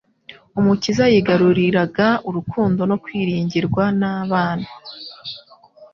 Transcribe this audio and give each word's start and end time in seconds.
Umukiza 0.59 1.03
yigaruriraga 1.13 2.07
urukundo 2.27 2.81
no 2.89 2.95
kwiringirwa 3.03 3.83
n'abana. 3.99 4.67